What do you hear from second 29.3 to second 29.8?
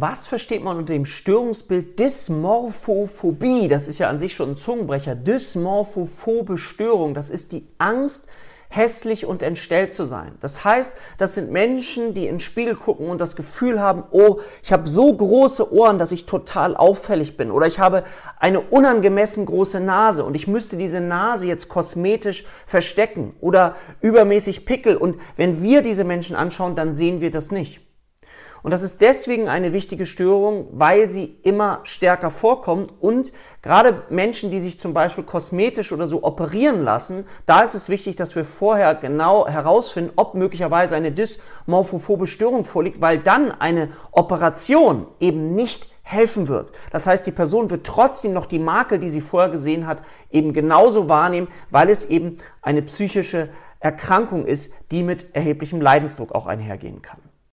eine